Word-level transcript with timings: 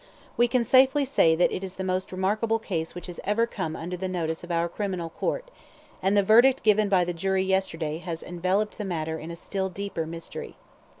We 0.35 0.47
can 0.47 0.63
safely 0.63 1.05
say 1.05 1.35
that 1.35 1.51
it 1.51 1.63
is 1.63 1.75
the 1.75 1.83
most 1.83 2.11
remarkable 2.11 2.57
case 2.57 2.95
which 2.95 3.05
has 3.05 3.19
ever 3.23 3.45
come 3.45 3.75
under 3.75 3.95
the 3.95 4.07
notice 4.07 4.43
of 4.43 4.49
our 4.51 4.67
Criminal 4.67 5.11
Court, 5.11 5.51
and 6.01 6.17
the 6.17 6.23
verdict 6.23 6.63
given 6.63 6.89
by 6.89 7.03
the 7.05 7.13
jury 7.13 7.43
yesterday 7.43 7.99
has 7.99 8.23
enveloped 8.23 8.79
the 8.79 8.83
matter 8.83 9.19
in 9.19 9.29
a 9.29 9.35
still 9.35 9.69
deeper 9.69 10.07
mystery. 10.07 10.55